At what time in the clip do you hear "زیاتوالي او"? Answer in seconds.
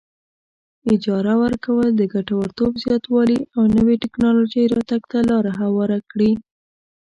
2.85-3.63